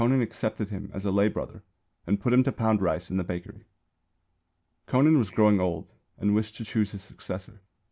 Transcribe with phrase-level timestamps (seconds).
[0.01, 1.61] Kōnin accepted him as a lay brother
[2.07, 3.65] and put him to pound rice in the bakery.
[4.87, 7.61] Kōnin was growing old and wished to choose his successor.